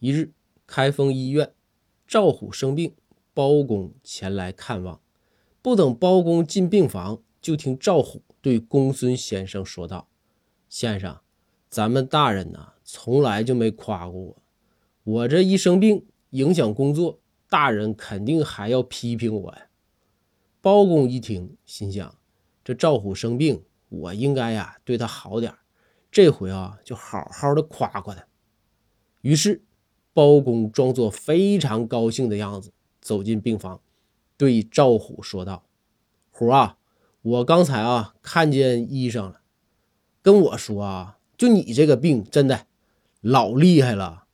[0.00, 0.32] 一日，
[0.64, 1.52] 开封医院，
[2.06, 2.94] 赵虎生病，
[3.34, 5.00] 包公前来看望。
[5.60, 10.08] 不等包公进病房，就听赵虎对公孙先生说道
[10.70, 11.18] ：“先生，
[11.68, 14.42] 咱们大人呐，从来就没夸过我。
[15.02, 17.18] 我这一生病，影响工作，
[17.48, 19.66] 大人肯定还要批评我呀。”
[20.62, 22.16] 包公一听，心想：
[22.62, 25.52] 这赵虎生病，我应该呀对他好点
[26.12, 28.24] 这回啊，就好好的夸夸他。
[29.22, 29.64] 于是。
[30.18, 33.80] 包公装作非常高兴的样子走进病房，
[34.36, 35.62] 对赵虎说道
[36.32, 36.76] ：“虎啊，
[37.22, 39.42] 我刚才啊看见医生了，
[40.20, 42.66] 跟我说啊，就你这个病真的
[43.20, 44.24] 老厉害了。